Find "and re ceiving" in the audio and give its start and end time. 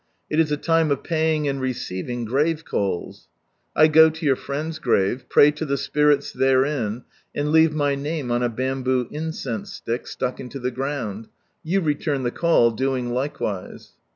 1.47-2.25